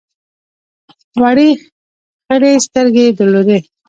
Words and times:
وړې 1.21 1.49
خړې 2.25 2.51
سترګې 2.65 3.01
یې 3.07 3.11
درلودې. 3.17 3.59